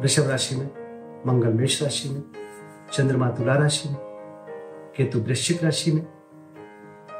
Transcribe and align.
वृषभ 0.00 0.28
राशि 0.28 0.56
में, 0.56 0.66
मंगल 1.26 1.52
मेष 1.52 1.82
राशि 1.82 2.08
में, 2.08 2.22
चंद्रमा 2.92 3.30
तुला 3.30 3.54
राशि 3.54 3.88
में, 3.88 3.96
केतु 4.96 5.18
वृश्चिक 5.18 5.64
राशि 5.64 5.92
में, 5.92 6.06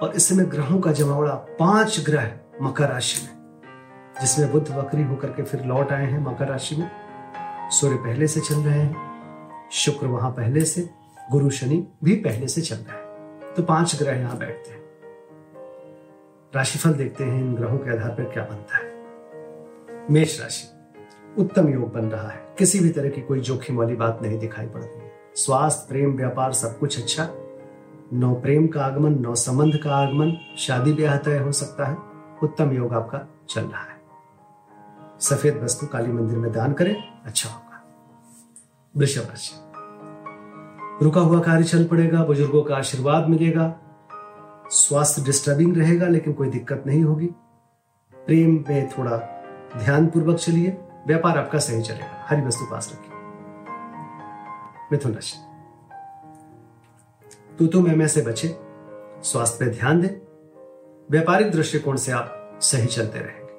और 0.03 0.13
इस 0.17 0.29
समय 0.29 0.45
ग्रहों 0.45 0.81
का 0.81 0.93
जमावड़ा 0.93 1.35
पाँच 1.35 2.05
ग्रह 2.07 2.33
मकर 2.63 2.89
राशि 2.89 3.27
में, 3.27 3.33
जिसमें 4.21 4.53
बुद्ध 4.53 4.71
वक्री 4.71 5.03
होकर 5.03 5.29
के 5.29 5.43
फिर 5.43 5.65
लौट 5.65 5.93
आए 5.93 6.07
हैं 6.07 6.19
मकर 6.19 6.49
राशि 6.49 6.77
में। 6.77 6.91
सूर्य 7.71 7.97
पहले 7.97 8.27
से 8.27 8.41
चल 8.41 8.55
रहे 8.55 8.81
हैं, 8.81 9.69
शुक्र 9.73 10.07
वहाँ 10.07 10.31
पहले 10.31 10.65
से, 10.65 10.91
गुरु 11.31 11.51
शनि 11.51 11.89
भी 12.05 12.15
पहले 12.15 12.49
से 12.49 12.61
चल 12.61 12.77
रहे 12.77 12.97
हैं। 12.97 13.55
तो 13.55 13.63
पाँच 13.63 14.03
ग्रह 14.03 14.17
यहाँ 14.17 14.39
बैठते 14.39 14.71
हैं। 14.71 14.83
राशिफल 16.55 16.93
देखते 16.93 17.25
हैं 17.25 17.41
इन 17.41 17.55
ग्रहों 17.55 17.79
के 17.79 17.91
आधार 17.91 18.11
पर 18.11 18.25
क्या 18.25 18.45
बनता 18.45 18.77
है। 18.77 20.07
मेष 20.11 20.41
राशि, 20.41 20.69
उत्तम 21.39 21.69
योग 21.69 21.93
बन 21.93 22.05
रहा 22.05 22.29
है। 22.29 22.48
किसी 22.59 22.81
भी 22.81 22.89
तरह 22.89 23.09
की 23.09 23.21
कोई 23.21 23.41
जोखिम 23.41 23.77
वाली 23.77 23.95
बात 23.97 24.19
नहीं 24.23 24.39
दिखाई 24.39 24.67
पड़ 24.67 24.83
रही 24.83 25.09
स्वास्थ्य, 25.35 25.87
प्रेम, 25.89 26.17
व्यापार 26.17 26.53
सब 26.53 26.79
कुछ 26.79 27.03
अच्छा। 27.03 27.29
नौ 28.13 28.35
प्रेम 28.35 28.67
का 28.67 28.85
आगमन, 28.85 29.19
नौ 29.19 29.35
संबंध 29.35 29.77
का 29.77 29.97
आगमन, 29.97 30.33
शादी 30.59 30.93
ब्याह 30.93 31.17
तय 31.17 31.39
हो 31.39 31.53
सकता 31.53 31.85
है। 31.85 31.97
उत्तम 32.43 32.73
योग 32.73 32.95
आपका 32.95 33.21
चल 33.49 33.61
रहा 33.61 33.83
है। 33.83 33.99
सफ़ेद 35.21 35.57
वस्तु 35.63 35.87
काली 35.87 36.13
मंदिर 36.13 36.39
में 36.39 36.53
दान 36.53 36.73
करें 36.73 36.97
अच्छा 37.25 37.51
होगा। 37.51 37.85
वृषभ 38.97 39.23
राशि। 39.23 39.55
रुका 41.05 41.21
हुआ 41.21 41.41
कार्य 41.41 41.65
चल 41.65 41.85
पड़ेगा, 41.85 42.25
बुज़ुर्गों 42.25 42.63
का 42.63 42.77
आशीर्वाद 42.77 43.29
मिलेगा। 43.29 43.75
स्वास्थ्य 44.71 45.23
डिस्टर्बिंग 45.23 45.77
रहेगा, 45.77 46.07
लेकिन 46.07 46.33
कोई 46.33 46.49
दिक्कत 46.49 46.83
नहीं 46.87 47.03
होगी। 47.03 47.27
प्रेम 48.27 48.65
में 48.69 48.89
थोड़ा 48.89 49.17
ध्यान 49.79 50.07
पूर्वक 50.07 50.37
चलिए। 50.37 50.79
व्यापार 51.09 51.39
आपका 51.39 51.59
सही 51.59 51.83
चलेगा। 51.83 52.27
हरी 52.29 52.43
वस्तु 52.43 52.65
पास 52.65 52.93
रखिए। 52.93 53.15
मिथुन 54.93 55.15
राशि। 55.15 55.39
तू 57.59 57.67
तो 57.67 57.81
मैं 57.81 58.09
से 58.09 58.23
बचे, 58.23 58.59
स्वास्थ्य 59.23 59.65
पे 59.65 59.71
ध्यान 59.71 60.01
दें। 60.01 60.29
व्यापारिक 61.11 61.51
दृष्टिकोण 61.51 61.97
से 61.97 62.13
आप 62.13 62.59
सही 62.63 62.87
चलते 62.87 63.19
रहेंगे। 63.19 63.53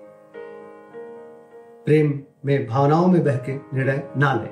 प्रेम 1.86 2.24
में, 2.46 2.68
भावनाओं 2.68 3.08
में 3.08 3.24
बह 3.24 3.38
के 3.38 3.56
निर्णय 3.56 4.12
ना 4.18 4.34
लें। 4.34 4.52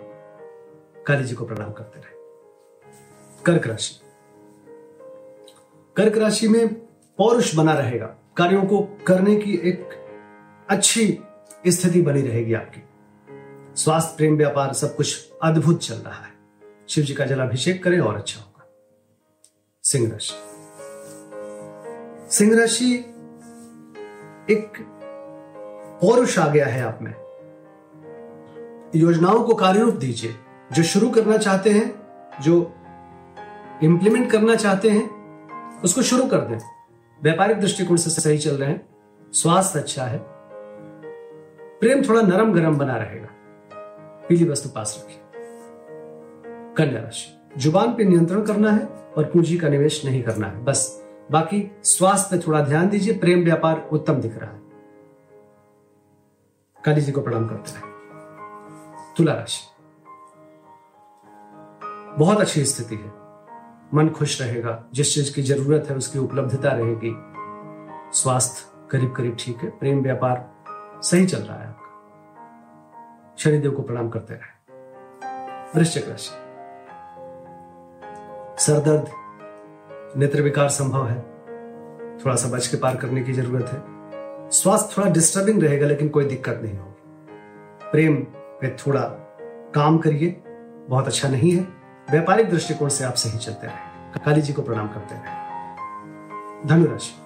काली 1.08 1.24
जी 1.24 1.36
को 1.36 1.46
प्रणाम 1.46 1.72
करते 1.72 2.00
रहे। 2.00 2.14
कर्क 3.46 3.68
राशि। 3.68 4.02
कर्क 5.96 6.18
राशि 6.18 6.48
में 6.48 6.76
पौरुष 7.18 7.56
बना 7.56 7.74
रहेगा। 7.74 8.16
कार्यों 8.38 8.66
को 8.66 8.98
करने 9.08 9.36
की 9.36 9.54
एक 9.54 9.90
अच्छी 10.70 11.20
स्थिति 11.68 12.02
बनी 12.02 12.22
रहेगी 12.22 12.54
आपकी। 12.54 12.87
स्वास्थ्य 13.78 14.14
प्रेम, 14.18 14.38
व्यापार, 14.38 14.74
सब 14.74 14.96
कुछ 14.96 15.32
अद्भुत 15.44 15.80
चल 15.80 15.96
रहा 15.96 16.26
है। 16.26 16.34
शिव 16.90 17.04
जी 17.04 17.14
का 17.14 17.26
जलाभिषेक 17.26 17.84
करें 17.84 18.00
और 18.00 18.16
अच्छा 18.16 18.42
होगा। 18.42 18.70
सिंह 19.84 20.12
राशि। 20.12 20.34
सिंह 22.38 22.60
राशि 22.60 22.96
एक 24.50 24.74
पौरुष 26.02 26.40
आ 26.40 26.48
गया 26.48 26.66
है 26.66 26.82
आप 26.82 27.00
में। 27.02 27.14
योजनाओं 28.96 29.44
को 29.44 29.56
कार्यरूप 29.56 29.96
दीजिए। 29.96 30.36
जो 30.74 30.84
शुरू 30.84 31.10
करना 31.10 31.38
चाहते 31.38 31.70
हैं, 31.70 32.08
जो 32.42 32.76
इंप्लीमेंट 33.84 34.32
करना 34.32 34.56
चाहते 34.56 34.90
हैं, 34.90 35.10
उसको 35.82 36.02
शुरू 36.02 36.26
कर 36.26 36.38
दें। 36.38 36.60
व्यापारिक 37.24 37.60
दृष्टिकोण 37.60 37.98
से 37.98 38.22
सही 38.22 38.38
चल 38.38 38.52
रहे 38.52 38.70
हैं। 38.70 38.90
स्वास्थ्य 39.34 39.80
अच्छा 39.80 40.04
है। 40.04 40.20
प्रेम 41.80 42.10
थोड़ा 42.10 42.22
नरम 42.22 42.54
गरम 42.54 42.78
बना 42.78 42.96
रहेगा। 42.96 43.28
पीली 44.30 44.46
वस्तु 44.50 44.70
पास 44.70 45.04
रखिए 45.04 45.20
कन्या 46.76 47.02
राशि। 47.02 47.50
ज़ुबान 47.58 47.96
पे 47.96 48.04
नियंत्रण 48.04 48.42
करना 48.46 48.72
है 48.72 48.86
और 49.18 49.24
पूंजी 49.24 49.58
का 49.58 49.70
निवेश 49.70 50.06
नहीं 50.06 50.24
करना 50.24 50.48
है। 50.48 50.64
बस 50.64 51.08
बाकी 51.32 51.72
स्वास्थ्य 51.84 52.38
पे 52.38 52.48
थोड़ा 52.48 52.62
ध्यान 52.62 52.90
दीजिए, 52.90 53.18
प्रेम 53.18 53.44
व्यापार 53.44 53.90
उत्तम 53.92 54.14
दिख 54.14 54.38
रहा 54.38 54.52
है। 54.52 54.62
काली 56.86 57.02
जी 57.02 57.12
को 57.12 57.22
प्रणाम 57.22 57.48
करते 57.48 57.72
रहे 57.72 57.82
तुला 59.18 59.34
राशि। 59.34 59.66
बहुत 62.20 62.40
अच्छी 62.40 62.66
स्थिति 62.66 62.96
है। 62.96 63.12
मन 63.94 64.10
खुश 64.10 64.42
रहेगा। 64.42 64.84
जिस 64.94 65.14
चीज़ 65.14 65.36
की 65.36 65.42
ज़रूरत 65.42 65.88
है 65.90 65.96
उसकी 65.96 66.20
उपलब्धता 66.20 66.70
रहेगी। 66.70 67.14
स्वास्थ्य 68.20 68.88
करीब 68.92 69.16
करीब 69.16 69.38
ठीक 69.40 69.58
है। 69.58 69.70
प्रेम 69.70 70.02
व्यापार 70.02 70.64
सही 71.02 71.26
चल 71.26 71.38
रहा 71.38 71.58
है। 71.58 71.67
शनिदेव 73.38 73.72
को 73.72 73.82
प्रणाम 73.82 74.10
करते 74.10 74.34
रहे। 74.34 74.74
वृश्चिक 75.76 76.10
राशि। 76.10 76.30
सरदर्द 78.64 79.10
नेत्र 80.18 80.42
विकार 80.42 80.70
संभव 80.70 81.08
है। 81.08 81.22
थोड़ा 82.18 82.36
सा 82.36 82.50
बच 82.50 82.68
के 82.68 82.78
पार 82.78 82.96
करने 82.96 83.24
की 83.24 83.34
ज़रूरत 83.34 83.70
है। 83.70 83.98
स्वास्थ्य 84.50 84.96
थोड़ा 84.98 85.12
डिस्टर्बिंग 85.12 85.64
रहेगा, 85.64 85.88
लेकिन 85.88 86.10
कोई 86.10 86.26
दिक्कत 86.26 86.60
नहीं 86.64 86.78
होगी। 86.78 86.94
प्रेम 87.92 88.16
पे 88.34 88.70
थोड़ा 88.70 89.02
काम 89.76 89.98
करिए, 89.98 90.44
बहुत 90.90 91.08
अच्छा 91.08 91.28
नहीं 91.28 91.52
है। 91.52 91.64
व्यापारिक 92.12 92.50
दृष्टिकोण 92.50 92.90
से 92.90 93.04
आप 93.04 93.14
सही 93.14 93.38
चलते 93.38 93.68
रहे। 93.68 94.20
काली 94.26 94.42
जी 94.42 94.54
को 94.54 94.62
प्रणाम 94.62 94.88
करते 94.88 95.16
रहे। 95.16 95.48
धनुराशि। 96.68 97.22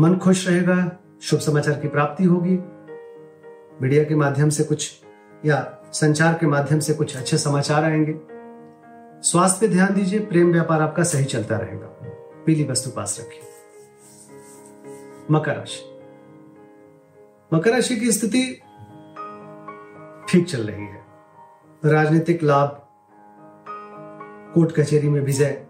मन 0.00 0.18
खुश 0.18 0.48
रहेगा, 0.48 0.98
शुभ 1.22 1.38
समाचार 1.38 1.80
की 1.80 1.88
प्राप्ति 1.88 2.24
होगी। 2.24 2.56
मीडिया 3.82 4.04
के 4.04 4.14
माध्यम 4.14 4.48
से 4.48 4.64
कुछ 4.64 5.02
या 5.44 5.78
संचार 5.92 6.34
के 6.34 6.46
माध्यम 6.46 6.78
से 6.78 6.94
कुछ 6.94 7.16
अच्छे 7.16 7.38
समाचार 7.38 7.84
आएँगे। 7.84 8.20
स्वास्थ्य 9.28 9.60
पे 9.60 9.68
ध्यान 9.72 9.94
दीजिए, 9.94 10.20
प्रेम 10.20 10.52
व्यापार 10.52 10.82
आपका 10.82 11.04
सही 11.04 11.24
चलता 11.24 11.56
रहेगा। 11.56 11.86
पीली 12.46 12.64
वस्तु 12.64 12.90
पास 12.90 13.20
रखिए। 13.20 13.40
मकर 15.30 15.56
राशि। 15.56 16.00
मकर 17.54 17.70
राशि 17.70 17.96
की 17.96 18.12
स्थिति 18.12 18.62
ठीक 20.28 20.46
चल 20.48 20.60
रही 20.60 20.84
है। 20.84 21.04
राजनीतिक 21.84 22.42
लाभ, 22.42 22.86
कोर्ट 24.54 24.72
कचहरी 24.72 25.08
में 25.08 25.20
विजय, 25.20 25.66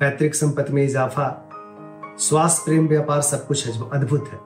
पैतृक 0.00 0.34
संपत्ति 0.34 0.72
में 0.72 0.84
इजाफा, 0.84 1.50
स्वास्थ्य, 2.18 2.62
प्रेम 2.64 2.88
व्यापार 2.88 3.20
सब 3.20 3.46
कुछ 3.46 3.80
अद्भुत 3.92 4.28
है। 4.32 4.40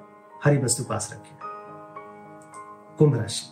हरी 0.44 0.59
वस्तु 0.59 0.84
पास 0.84 1.10
रखिए। 1.12 1.35
कुंभ 2.98 3.16
राशि। 3.16 3.46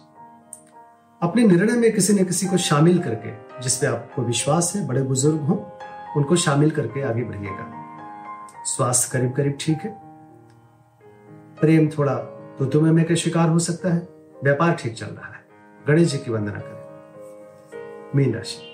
अपने 1.22 1.46
निर्णय 1.46 1.76
में 1.76 1.92
किसी 1.92 2.12
न 2.12 2.24
किसी 2.24 2.46
को 2.46 2.56
शामिल 2.56 2.98
करके 2.98 3.60
जिसपे 3.60 3.86
आपको 3.86 4.22
विश्वास 4.22 4.72
है, 4.76 4.86
बड़े 4.86 5.02
बुज़ुर्ग 5.02 5.40
हो, 5.40 5.78
उनको 6.16 6.36
शामिल 6.36 6.70
करके 6.70 7.02
आगे 7.02 7.22
बढ़िएगा। 7.22 7.84
स्वास्थ्य 8.64 9.18
करीब 9.18 9.32
करीब 9.32 9.58
ठीक 9.60 9.78
है। 9.78 10.00
प्रेम 11.60 11.88
थोड़ा 11.88 12.14
तो 12.58 12.64
तुम्हें 12.64 12.92
में 12.92 13.04
का 13.04 13.14
शिकार 13.14 13.48
हो 13.48 13.58
सकता 13.58 13.88
है। 13.92 14.08
व्यापार 14.44 14.72
ठीक 14.72 14.94
चल 14.94 15.06
रहा 15.06 15.26
है। 15.26 15.44
गणेश 15.88 16.12
जी 16.12 16.18
की 16.18 16.30
वंदना 16.30 16.60
करें। 16.60 16.84
मीन 18.16 18.34
राशि। 18.34 18.70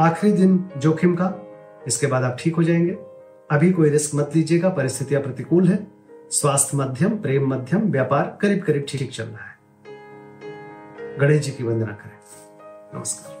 आखिरी 0.00 0.32
दिन 0.32 0.70
जोखिम 0.76 1.14
का, 1.14 1.48
इसके 1.86 2.06
बाद 2.06 2.24
आप 2.24 2.36
ठीक 2.40 2.56
हो 2.56 2.62
जाएँगे। 2.62 2.92
अभी 3.50 3.72
कोई 3.72 3.90
रिस्क 3.90 4.14
मत 4.14 4.30
लीजिएगा, 4.34 4.68
परिस्थितियाँ 4.68 5.22
प्रतिकूल 5.22 5.68
है। 5.68 5.95
स्वास्थ्य 6.30 6.76
मध्यम 6.76 7.10
प्रेम 7.10 7.46
मध्यम 7.48 7.80
व्यापार 7.80 8.38
करीब 8.40 8.62
करीब 8.62 8.86
ठीक 8.88 9.12
चल 9.12 9.24
रहा 9.24 9.44
है। 9.44 9.58
गणेश 11.18 11.44
जी 11.44 11.50
की 11.50 11.64
वंदना 11.64 11.92
करें। 11.92 12.18
नमस्कार। 12.94 13.36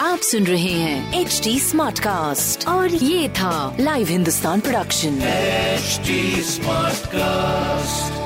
आप 0.00 0.18
सुन 0.18 0.44
रहे 0.44 0.72
हैं 0.72 1.20
एच 1.20 1.40
डी 1.44 1.60
स्मार्ट 1.60 1.98
कास्ट 1.98 2.68
और 2.68 2.88
ये 2.88 3.28
था 3.28 3.76
live 3.80 4.06
Hindustan 4.06 4.60
production 4.60 5.22
H 5.22 6.00
smart 6.42 6.96
Smartcast. 6.96 8.25